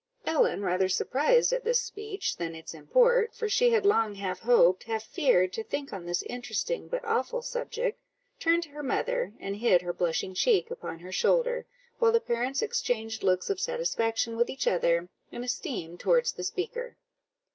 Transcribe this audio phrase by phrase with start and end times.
[0.25, 4.81] Ellen, rather surprised at this speech than its import, for she had long half hoped,
[4.85, 8.01] half feared, to think on this interesting but awful subject,
[8.39, 11.67] turned to her mother, and hid her blushing cheek upon her shoulder,
[11.99, 16.97] while the parents exchanged looks of satisfaction with each other, and esteem towards the speaker.